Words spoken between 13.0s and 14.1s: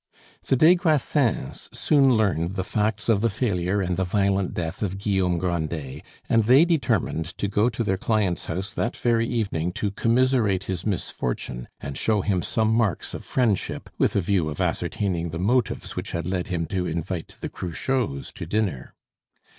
of friendship,